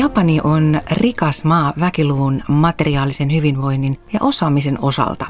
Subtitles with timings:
[0.00, 5.26] Japani on rikas maa väkiluvun, materiaalisen hyvinvoinnin ja osaamisen osalta.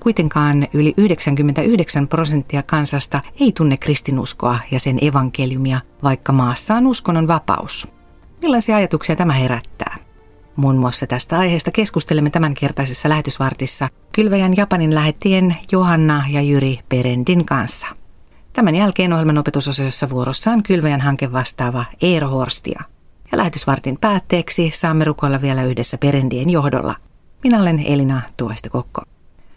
[0.00, 7.28] Kuitenkaan yli 99 prosenttia kansasta ei tunne kristinuskoa ja sen evankeliumia, vaikka maassa on uskonnon
[7.28, 7.88] vapaus.
[8.42, 9.96] Millaisia ajatuksia tämä herättää?
[10.56, 17.86] Muun muassa tästä aiheesta keskustelemme tämänkertaisessa lähetysvartissa Kylväjän Japanin lähettien Johanna ja Jyri Perendin kanssa.
[18.52, 22.82] Tämän jälkeen ohjelman opetusosiossa vuorossaan Kylväjän hanke vastaava Eero Horstia.
[23.32, 26.94] Ja lähetysvartin päätteeksi saamme rukoilla vielä yhdessä Perendien johdolla.
[27.44, 29.02] Minä olen Elina Tuoista Kokko.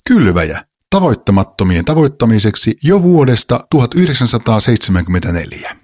[0.09, 0.59] Kylväjä.
[0.89, 5.75] Tavoittamattomien tavoittamiseksi jo vuodesta 1974.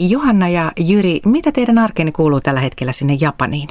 [0.00, 3.68] Johanna ja Jyri, mitä teidän arkeni kuuluu tällä hetkellä sinne Japaniin?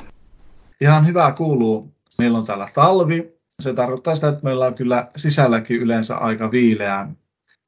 [0.82, 1.94] Ihan hyvää kuuluu.
[2.18, 3.35] Meillä on täällä talvi.
[3.60, 7.12] Se tarkoittaa sitä, että meillä on kyllä sisälläkin yleensä aika viileää.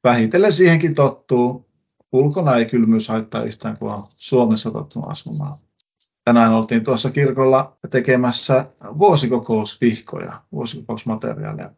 [0.04, 1.68] Vähitellen siihenkin tottuu.
[2.12, 5.58] Ulkona ei kylmyys haittaa yhtään, kun on Suomessa tottunut asumaan.
[6.28, 8.64] Tänään oltiin tuossa kirkolla tekemässä
[8.98, 11.70] vuosikokousvihkoja, vuosikokousmateriaalia.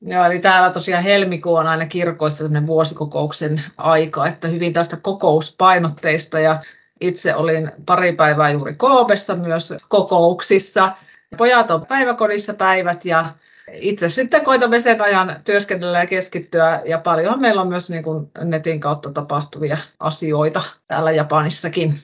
[0.00, 6.62] Joo, eli täällä tosiaan helmikuu on aina kirkoissa vuosikokouksen aika, että hyvin tästä kokouspainotteista ja
[7.00, 10.92] itse olin pari päivää juuri Koopessa myös kokouksissa.
[11.36, 13.34] Pojat on päiväkodissa päivät ja
[13.72, 16.82] itse sitten koitamme sen ajan työskennellä ja keskittyä.
[16.84, 21.94] Ja paljon meillä on myös niin kuin netin kautta tapahtuvia asioita täällä Japanissakin.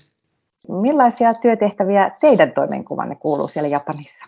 [0.68, 4.26] Millaisia työtehtäviä teidän toimenkuvanne kuuluu siellä Japanissa?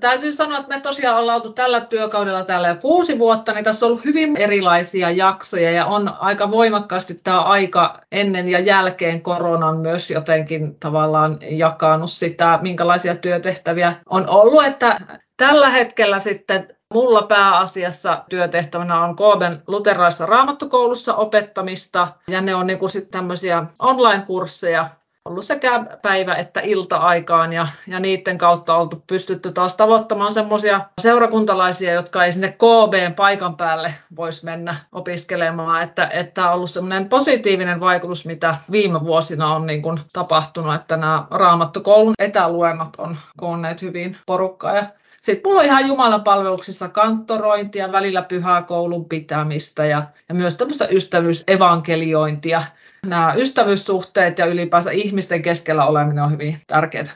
[0.00, 3.86] Täytyy sanoa, että me tosiaan ollaan oltu tällä työkaudella täällä jo kuusi vuotta, niin tässä
[3.86, 9.76] on ollut hyvin erilaisia jaksoja ja on aika voimakkaasti tämä aika ennen ja jälkeen koronan
[9.76, 15.00] myös jotenkin tavallaan jakanut sitä, minkälaisia työtehtäviä on ollut, että
[15.36, 22.88] tällä hetkellä sitten Mulla pääasiassa työtehtävänä on Kooben luterilaisessa raamattokoulussa opettamista ja ne on niin
[22.88, 24.90] sitten tämmöisiä online-kursseja,
[25.24, 31.92] ollut sekä päivä- että ilta-aikaan ja, ja niiden kautta oltu pystytty taas tavoittamaan semmoisia seurakuntalaisia,
[31.92, 37.80] jotka ei sinne KB paikan päälle voisi mennä opiskelemaan, että, että on ollut semmoinen positiivinen
[37.80, 44.16] vaikutus, mitä viime vuosina on niin kuin tapahtunut, että nämä raamattokoulun etäluennot on koonneet hyvin
[44.26, 44.76] porukkaa.
[44.76, 44.86] Ja
[45.20, 52.62] sitten mulla on ihan Jumalan palveluksissa kantorointia, välillä pyhäkoulun pitämistä ja, ja myös tämmöistä ystävyysevankeliointia
[53.06, 57.06] nämä ystävyyssuhteet ja ylipäänsä ihmisten keskellä oleminen on hyvin tärkeää.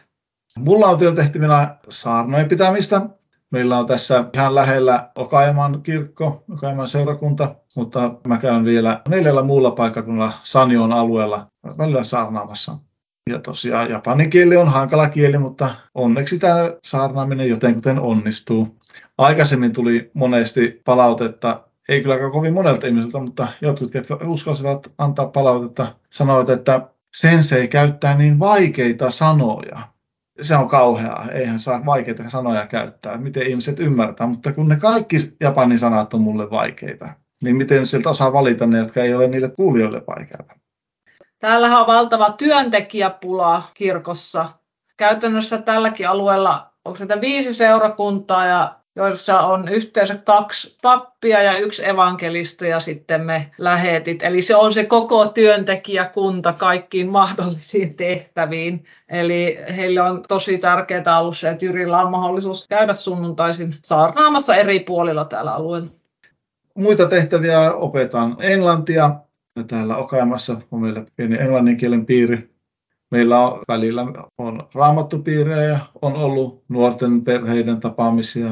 [0.59, 3.01] Mulla on työtehtävinä saarnojen pitämistä.
[3.51, 9.71] Meillä on tässä ihan lähellä Okaiman kirkko, Okaiman seurakunta, mutta mä käyn vielä neljällä muulla
[9.71, 11.47] paikkakunnalla Sanjon alueella
[11.79, 12.79] välillä saarnaamassa.
[13.31, 18.77] Ja tosiaan japanin kieli on hankala kieli, mutta onneksi tämä saarnaaminen jotenkin onnistuu.
[19.19, 25.87] Aikaisemmin tuli monesti palautetta ei kyllä kovin monelta ihmiseltä, mutta jotkut, jotka uskalsivat antaa palautetta,
[26.11, 29.79] sanoivat, että sensei käyttää niin vaikeita sanoja.
[30.43, 35.17] Se on kauheaa, eihän saa vaikeita sanoja käyttää, miten ihmiset ymmärtää, mutta kun ne kaikki
[35.41, 37.09] japanin sanat on mulle vaikeita,
[37.43, 40.55] niin miten sieltä osaa valita ne, jotka ei ole niille kuulijoille vaikeita.
[41.39, 44.49] Täällähän on valtava työntekijäpula kirkossa.
[44.97, 51.89] Käytännössä tälläkin alueella onko sitä viisi seurakuntaa ja joissa on yhteensä kaksi pappia ja yksi
[51.89, 54.23] evankelista ja sitten me lähetit.
[54.23, 58.85] Eli se on se koko työntekijäkunta kaikkiin mahdollisiin tehtäviin.
[59.09, 64.81] Eli heille on tosi tärkeää ollut se, että Jyrillä on mahdollisuus käydä sunnuntaisin saarnaamassa eri
[64.81, 65.89] puolilla täällä alueella.
[66.75, 69.11] Muita tehtäviä opetan englantia.
[69.69, 72.51] Täällä Okaimassa on meillä pieni englanninkielen piiri.
[73.11, 74.06] Meillä on välillä
[74.39, 78.51] on raamattupiirejä on ollut nuorten perheiden tapaamisia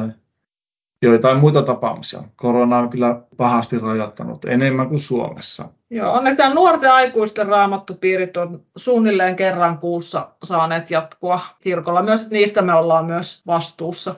[1.04, 2.22] joitain muita tapaamisia.
[2.36, 5.68] Korona on kyllä pahasti rajoittanut enemmän kuin Suomessa.
[5.90, 12.02] Joo, onneksi nuorten aikuisten raamattupiirit on suunnilleen kerran kuussa saaneet jatkua kirkolla.
[12.02, 14.14] Myös niistä me ollaan myös vastuussa.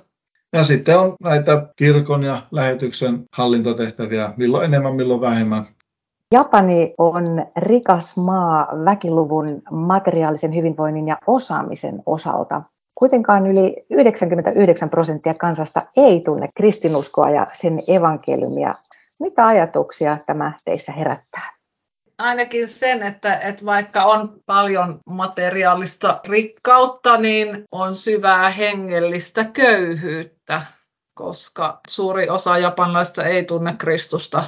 [0.52, 5.66] Ja sitten on näitä kirkon ja lähetyksen hallintotehtäviä, milloin enemmän, milloin vähemmän.
[6.32, 12.62] Japani on rikas maa väkiluvun, materiaalisen hyvinvoinnin ja osaamisen osalta.
[12.98, 18.74] Kuitenkaan yli 99 prosenttia kansasta ei tunne kristinuskoa ja sen evankeliumia.
[19.18, 21.56] Mitä ajatuksia tämä teissä herättää?
[22.18, 30.62] Ainakin sen, että, että vaikka on paljon materiaalista rikkautta, niin on syvää hengellistä köyhyyttä,
[31.14, 34.44] koska suuri osa japanlaista ei tunne Kristusta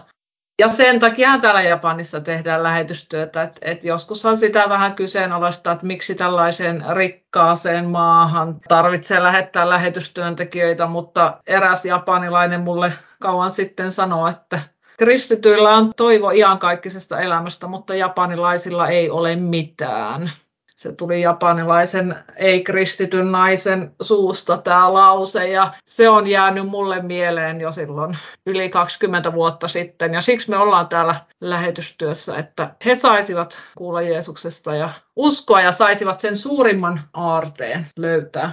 [0.58, 6.14] ja sen takia täällä Japanissa tehdään lähetystyötä, että, että joskushan sitä vähän kyseenalaistaa, että miksi
[6.14, 14.60] tällaiseen rikkaaseen maahan tarvitsee lähettää lähetystyöntekijöitä, mutta eräs japanilainen mulle kauan sitten sanoi, että
[14.98, 20.30] kristityillä on toivo iankaikkisesta elämästä, mutta japanilaisilla ei ole mitään.
[20.78, 27.72] Se tuli japanilaisen ei-kristityn naisen suusta tämä lause ja se on jäänyt mulle mieleen jo
[27.72, 28.16] silloin
[28.46, 34.74] yli 20 vuotta sitten ja siksi me ollaan täällä lähetystyössä, että he saisivat kuulla Jeesuksesta
[34.74, 38.52] ja uskoa ja saisivat sen suurimman aarteen löytää.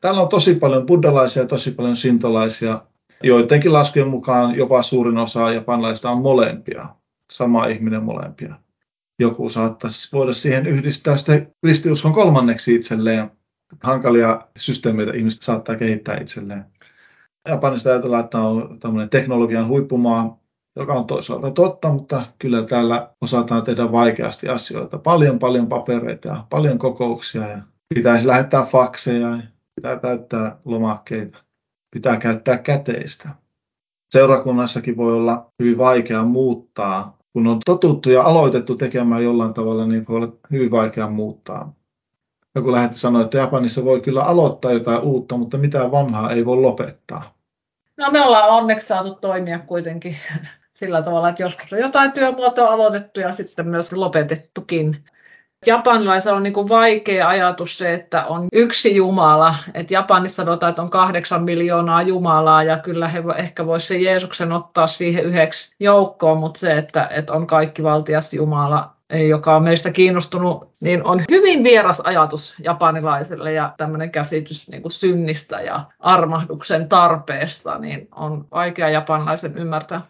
[0.00, 2.82] Täällä on tosi paljon buddhalaisia ja tosi paljon sintolaisia.
[3.22, 6.86] Joidenkin laskujen mukaan jopa suurin osa japanilaisista on molempia.
[7.32, 8.54] Sama ihminen molempia.
[9.18, 13.30] Joku saattaisi voida siihen yhdistää sitten kristiuskon kolmanneksi itselleen.
[13.82, 16.64] Hankalia systeemeitä ihmiset saattaa kehittää itselleen.
[17.48, 20.40] Japanista ajatellaan, että on tämmöinen teknologian huippumaa,
[20.76, 24.98] joka on toisaalta totta, mutta kyllä täällä osataan tehdä vaikeasti asioita.
[24.98, 27.58] Paljon, paljon papereita ja paljon kokouksia ja
[27.94, 29.42] pitäisi lähettää fakseja ja
[29.76, 31.38] pitää täyttää lomakkeita,
[31.94, 33.28] pitää käyttää käteistä.
[34.10, 37.18] Seurakunnassakin voi olla hyvin vaikea muuttaa.
[37.34, 41.74] Kun on totuttu ja aloitettu tekemään jollain tavalla, niin voi olla hyvin vaikea muuttaa.
[42.54, 46.56] Joku lähetti sanoa, että Japanissa voi kyllä aloittaa jotain uutta, mutta mitään vanhaa ei voi
[46.56, 47.34] lopettaa.
[47.96, 50.16] No me ollaan onneksi saatu toimia kuitenkin
[50.78, 55.04] sillä tavalla, että joskus on jotain työmuotoa aloitettu ja sitten myös lopetettukin.
[55.66, 59.54] Japanilaisella on niin kuin vaikea ajatus se, että on yksi Jumala.
[59.74, 64.52] Et Japanissa sanotaan, että on kahdeksan miljoonaa Jumalaa ja kyllä he ehkä voisivat sen Jeesuksen
[64.52, 68.90] ottaa siihen yhdeksi joukkoon, mutta se, että, että on kaikki valtias Jumala,
[69.28, 74.92] joka on meistä kiinnostunut, niin on hyvin vieras ajatus japanilaiselle ja tämmöinen käsitys niin kuin
[74.92, 80.00] synnistä ja armahduksen tarpeesta, niin on vaikea japanilaisen ymmärtää.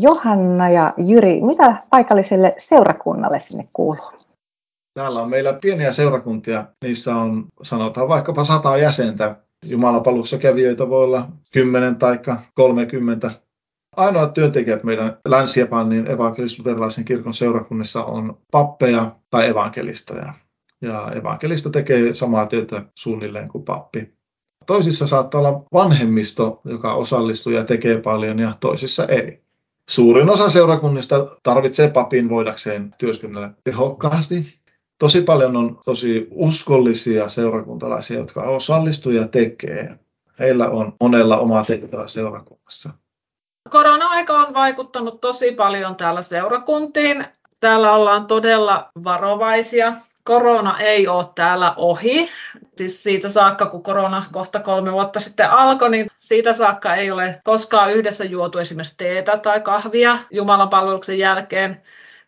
[0.00, 4.23] Johanna ja Jyri, mitä paikalliselle seurakunnalle sinne kuuluu?
[4.94, 6.66] Täällä on meillä pieniä seurakuntia.
[6.82, 9.36] Niissä on sanotaan vaikkapa sata jäsentä.
[9.64, 12.18] Jumalapalussa kävijöitä voi olla 10 tai
[12.54, 13.30] 30.
[13.96, 20.32] Ainoat työntekijät meidän Länsi-Japanin evankelisluterilaisen kirkon seurakunnissa on pappeja tai evankelistoja.
[20.80, 24.14] Ja evankelista tekee samaa työtä suunnilleen kuin pappi.
[24.66, 29.44] Toisissa saattaa olla vanhemmisto, joka osallistuu ja tekee paljon, ja toisissa ei.
[29.90, 34.63] Suurin osa seurakunnista tarvitsee papin voidakseen työskennellä tehokkaasti
[35.04, 39.98] tosi paljon on tosi uskollisia seurakuntalaisia, jotka osallistuu ja tekee.
[40.38, 42.90] Heillä on monella oma tehtävä seurakunnassa.
[43.70, 47.26] Korona-aika on vaikuttanut tosi paljon täällä seurakuntiin.
[47.60, 49.92] Täällä ollaan todella varovaisia.
[50.22, 52.28] Korona ei ole täällä ohi.
[52.76, 57.40] Siis siitä saakka, kun korona kohta kolme vuotta sitten alkoi, niin siitä saakka ei ole
[57.44, 61.82] koskaan yhdessä juotu esimerkiksi teetä tai kahvia Jumalan palveluksen jälkeen.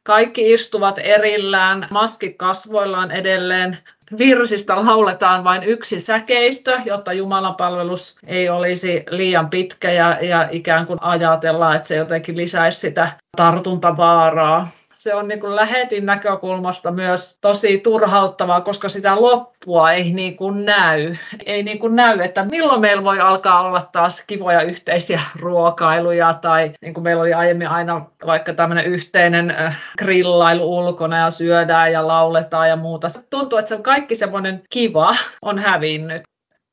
[0.07, 3.79] Kaikki istuvat erillään, maski kasvoillaan edelleen.
[4.19, 10.87] Virsistä lauletaan vain yksi säkeistö, jotta Jumalan palvelus ei olisi liian pitkä ja, ja ikään
[10.87, 14.69] kuin ajatellaan, että se jotenkin lisäisi sitä tartuntavaaraa
[15.07, 20.65] se on niin kuin lähetin näkökulmasta myös tosi turhauttavaa, koska sitä loppua ei niin kuin
[20.65, 21.15] näy.
[21.47, 26.73] Ei niin kuin näy, että milloin meillä voi alkaa olla taas kivoja yhteisiä ruokailuja tai
[26.81, 32.07] niin kuin meillä oli aiemmin aina vaikka tämmöinen yhteinen äh, grillailu ulkona ja syödään ja
[32.07, 33.09] lauletaan ja muuta.
[33.31, 36.23] Tuntuu, että se kaikki semmoinen kiva on hävinnyt.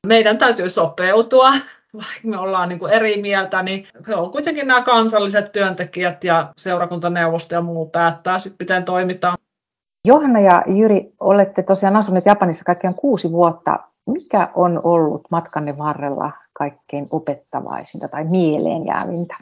[0.06, 1.52] Meidän täytyy sopeutua
[1.94, 6.52] vaikka me ollaan niin kuin eri mieltä, niin se on kuitenkin nämä kansalliset työntekijät ja
[6.56, 9.38] seurakuntaneuvosto ja muu päättää sitten, miten toimitaan.
[10.06, 13.78] Johanna ja Jyri, olette tosiaan asuneet Japanissa kaikkiaan kuusi vuotta.
[14.06, 19.34] Mikä on ollut matkanne varrella kaikkein opettavaisinta tai mieleenjäävintä?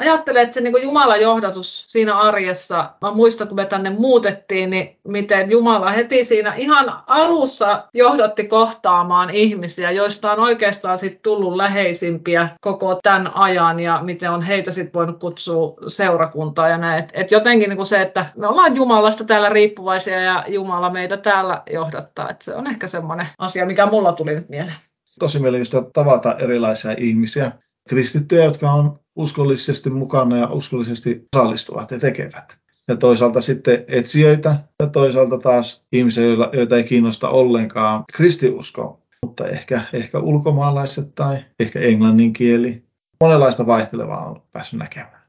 [0.00, 4.96] Ajattelen, että se niin Jumalan johdatus siinä arjessa, mä muistan kun me tänne muutettiin, niin
[5.08, 12.48] miten Jumala heti siinä ihan alussa johdatti kohtaamaan ihmisiä, joista on oikeastaan sit tullut läheisimpiä
[12.60, 17.04] koko tämän ajan ja miten on heitä sitten voinut kutsua seurakuntaa ja näin.
[17.04, 21.62] Et, et jotenkin niin se, että me ollaan Jumalasta täällä riippuvaisia ja Jumala meitä täällä
[21.72, 24.76] johdattaa, että se on ehkä semmoinen asia, mikä mulla tuli nyt mieleen.
[25.18, 27.52] Tosi mielenkiintoista tavata erilaisia ihmisiä,
[27.88, 32.56] kristittyjä, jotka on uskollisesti mukana ja uskollisesti osallistuvat ja tekevät.
[32.88, 39.82] Ja toisaalta sitten etsijöitä ja toisaalta taas ihmisiä, joita ei kiinnosta ollenkaan kristiusko, mutta ehkä,
[39.92, 42.82] ehkä ulkomaalaiset tai ehkä englannin kieli.
[43.20, 45.20] Monenlaista vaihtelevaa on päässyt näkemään.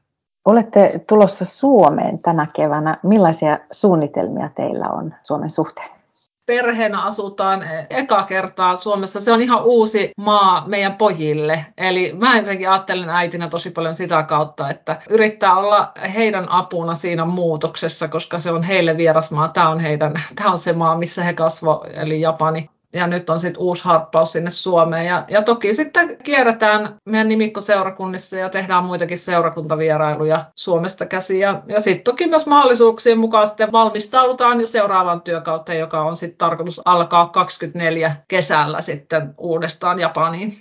[0.44, 2.98] Olette tulossa Suomeen tänä keväänä.
[3.02, 6.01] Millaisia suunnitelmia teillä on Suomen suhteen?
[6.56, 9.20] Perheenä asutaan eka kertaa Suomessa.
[9.20, 11.66] Se on ihan uusi maa meidän pojille.
[11.76, 17.24] Eli mä jotenkin ajattelen äitinä tosi paljon sitä kautta, että yrittää olla heidän apuna siinä
[17.24, 19.48] muutoksessa, koska se on heille vieras maa.
[19.48, 22.70] Tämä on, heidän, tämä on se maa, missä he kasvo, eli Japani.
[22.92, 25.06] Ja nyt on sitten uusi harppaus sinne Suomeen.
[25.06, 31.40] Ja, ja toki sitten kierretään meidän nimikkoseurakunnissa ja tehdään muitakin seurakuntavierailuja Suomesta käsin.
[31.40, 36.38] Ja, ja sitten toki myös mahdollisuuksien mukaan sitten valmistaudutaan jo seuraavaan työkauteen, joka on sitten
[36.38, 40.52] tarkoitus alkaa 24 kesällä sitten uudestaan Japaniin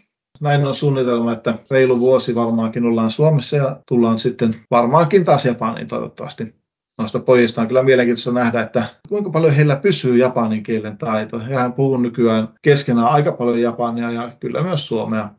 [0.41, 5.88] näin on suunnitelma, että reilu vuosi varmaankin ollaan Suomessa ja tullaan sitten varmaankin taas Japaniin
[5.88, 6.61] toivottavasti.
[6.98, 11.39] Noista pojista on kyllä mielenkiintoista nähdä, että kuinka paljon heillä pysyy japanin kielen taito.
[11.39, 15.29] Hehän puhuu nykyään keskenään aika paljon japania ja kyllä myös suomea.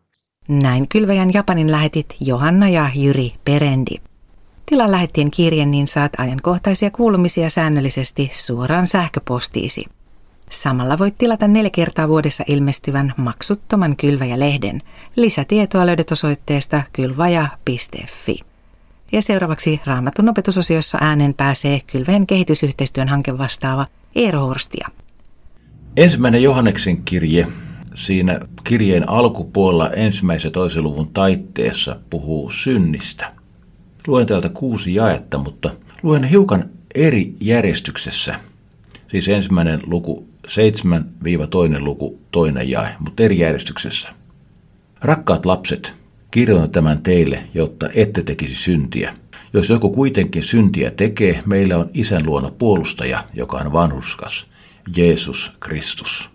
[0.49, 3.95] Näin kylväjän Japanin lähetit Johanna ja Jyri Perendi.
[4.67, 9.85] Tila lähettien kirje, niin saat ajankohtaisia kuulumisia säännöllisesti suoraan sähköpostiisi.
[10.51, 14.81] Samalla voit tilata neljä kertaa vuodessa ilmestyvän maksuttoman Kylväjä-lehden.
[15.17, 18.52] Lisätietoa löydät osoitteesta kylvaja.fi.
[19.13, 24.89] Ja seuraavaksi Raamatun opetusosiossa äänen pääsee Kylväjän kehitysyhteistyön hankevastaava Eero Horstia.
[25.97, 27.47] Ensimmäinen Johanneksen kirje,
[27.95, 33.33] siinä kirjeen alkupuolella ensimmäisen toisen luvun taitteessa puhuu synnistä.
[34.07, 35.71] Luen täältä kuusi jaetta, mutta
[36.03, 38.35] luen hiukan eri järjestyksessä.
[39.09, 40.51] Siis ensimmäinen luku 7-2
[41.79, 44.09] luku toinen jae, mutta eri järjestyksessä.
[45.01, 45.95] Rakkaat lapset,
[46.33, 49.15] kirjoitan tämän teille, jotta ette tekisi syntiä.
[49.53, 54.47] Jos joku kuitenkin syntiä tekee, meillä on isän luona puolustaja, joka on vanhuskas,
[54.97, 56.31] Jeesus Kristus.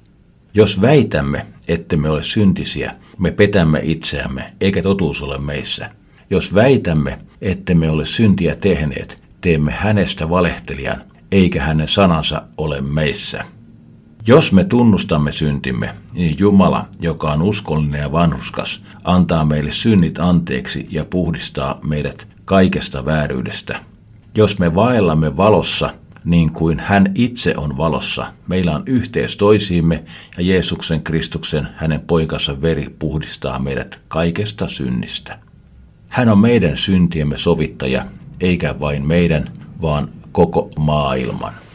[0.54, 5.90] Jos väitämme, ettemme ole syntisiä, me petämme itseämme, eikä totuus ole meissä.
[6.30, 13.44] Jos väitämme, ettemme ole syntiä tehneet, teemme hänestä valehtelijan, eikä hänen sanansa ole meissä.
[14.28, 20.88] Jos me tunnustamme syntimme, niin Jumala, joka on uskollinen ja vanhuskas, antaa meille synnit anteeksi
[20.92, 23.80] ja puhdistaa meidät kaikesta vääryydestä.
[24.36, 25.90] Jos me vaellamme valossa,
[26.26, 30.04] niin kuin hän itse on valossa, meillä on yhteys toisiimme
[30.38, 35.40] ja Jeesuksen Kristuksen, hänen poikansa veri puhdistaa meidät kaikesta synnistä.
[36.08, 38.06] Hän on meidän syntiemme sovittaja,
[38.40, 39.46] eikä vain meidän,
[39.82, 41.67] vaan koko maailman.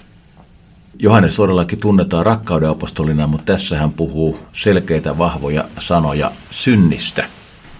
[1.03, 7.25] Johannes todellakin tunnetaan rakkauden apostolina, mutta tässä hän puhuu selkeitä vahvoja sanoja synnistä.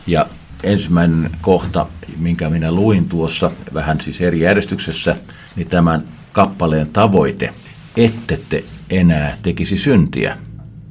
[0.07, 0.27] Ja
[0.65, 1.87] ensimmäinen kohta,
[2.19, 5.17] minkä minä luin tuossa, vähän siis eri järjestyksessä,
[5.57, 7.55] niin tämän kappaleen tavoite,
[7.97, 10.39] ettette enää tekisi syntiä.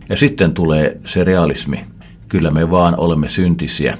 [0.09, 1.85] Ja sitten tulee se realismi.
[2.27, 3.97] Kyllä me vaan olemme syntisiä.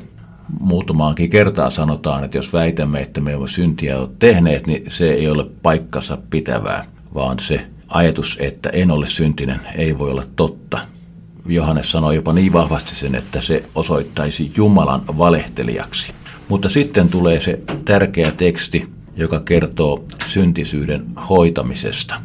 [0.60, 5.46] Muutamaankin kertaa sanotaan, että jos väitämme, että me olemme syntiä tehneet, niin se ei ole
[5.64, 10.80] paikkansa pitävää, vaan se ajatus, että en ole syntinen, ei voi olla totta.
[11.46, 16.14] Johannes sanoi jopa niin vahvasti sen, että se osoittaisi Jumalan valehtelijaksi.
[16.50, 22.22] Mutta sitten tulee se tärkeä teksti, joka kertoo syntisyyden hoitamisesta.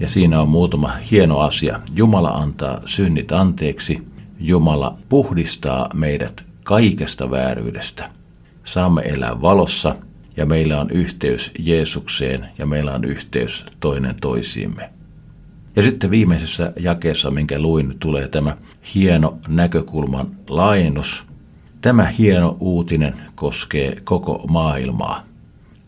[0.00, 1.80] Ja siinä on muutama hieno asia.
[1.94, 4.02] Jumala antaa synnit anteeksi.
[4.40, 8.10] Jumala puhdistaa meidät kaikesta vääryydestä.
[8.64, 9.96] Saamme elää valossa
[10.36, 14.90] ja meillä on yhteys Jeesukseen ja meillä on yhteys toinen toisiimme.
[15.76, 18.56] Ja sitten viimeisessä jakeessa, minkä luin, tulee tämä
[18.94, 21.24] hieno näkökulman laajennus.
[21.80, 25.24] Tämä hieno uutinen koskee koko maailmaa.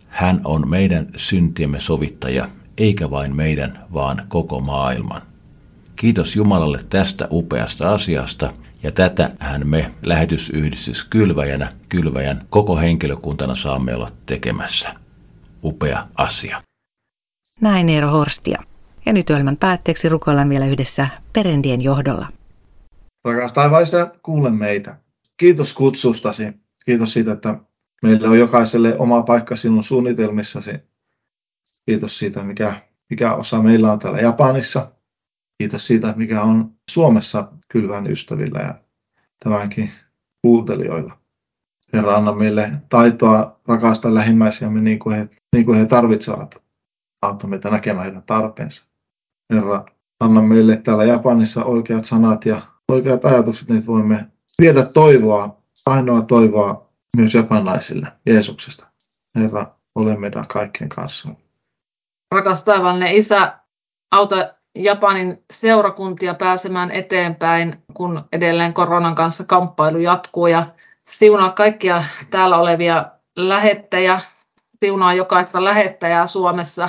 [0.09, 5.23] Hän on meidän syntiemme sovittaja, eikä vain meidän, vaan koko maailman.
[5.97, 13.95] Kiitos Jumalalle tästä upeasta asiasta ja tätä hän me lähetysyhdistys Kylväjänä, Kylväjän koko henkilökuntana saamme
[13.95, 14.95] olla tekemässä.
[15.65, 16.63] Upea asia.
[17.61, 18.63] Näin Eero Horstia.
[19.07, 22.29] Ja nyt ohjelman päätteeksi rukoillaan vielä yhdessä Perendien johdolla.
[23.25, 24.97] Rakas taivaisa, kuule meitä.
[25.37, 26.45] Kiitos kutsustasi.
[26.85, 27.59] Kiitos siitä, että
[28.03, 30.71] meillä on jokaiselle oma paikka sinun suunnitelmissasi.
[31.87, 34.93] Kiitos siitä, mikä, mikä osa meillä on täällä Japanissa.
[35.59, 38.75] Kiitos siitä, mikä on Suomessa kylvän ystävillä ja
[39.45, 39.91] tämänkin
[40.43, 41.19] kuuntelijoilla.
[41.93, 46.63] Herra, anna meille taitoa rakastaa lähimmäisiämme niin kuin he, niin kuin he tarvitsevat.
[47.23, 48.85] Autta meitä näkemään heidän tarpeensa.
[49.55, 49.85] Herra,
[50.21, 54.27] anna meille täällä Japanissa oikeat sanat ja oikeat ajatukset, niin voimme
[54.61, 58.87] viedä toivoa, ainoa toivoa myös japanilaisille Jeesuksesta.
[59.35, 61.29] Herra, ole meidän kaikkien kanssa.
[62.35, 63.59] Rakas taivallinen Isä,
[64.11, 70.67] auta Japanin seurakuntia pääsemään eteenpäin, kun edelleen koronan kanssa kamppailu jatkuu ja
[71.09, 73.07] siunaa kaikkia täällä olevia
[73.37, 74.21] lähettäjä,
[74.85, 76.89] siunaa jokaista lähettäjää Suomessa.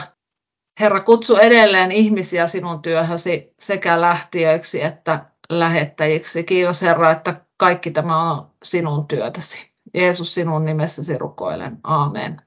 [0.79, 6.43] Herra, kutsu edelleen ihmisiä sinun työhösi sekä lähtiöiksi että lähettäjiksi.
[6.43, 9.69] Kiitos Herra, että kaikki tämä on sinun työtäsi.
[9.93, 11.77] Jeesus sinun nimessäsi rukoilen.
[11.83, 12.41] Aamen.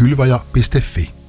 [0.00, 1.19] kylvaja.fi